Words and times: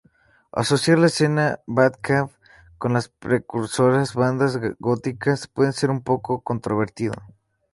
Asociar 0.51 0.97
la 0.97 1.05
escena 1.05 1.59
"batcave" 1.67 2.31
con 2.79 2.91
las 2.93 3.09
precursoras 3.09 4.15
bandas 4.15 4.59
góticas 4.79 5.45
puede 5.47 5.73
ser 5.73 5.91
un 5.91 6.01
poco 6.01 6.41
controvertido. 6.41 7.13